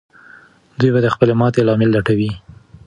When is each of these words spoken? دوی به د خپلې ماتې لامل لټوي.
دوی 0.79 0.89
به 0.93 0.99
د 1.03 1.07
خپلې 1.13 1.33
ماتې 1.39 1.61
لامل 1.67 1.89
لټوي. 1.95 2.31